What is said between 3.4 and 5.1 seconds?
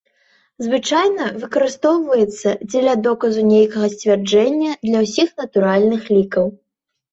нейкага сцвярджэння для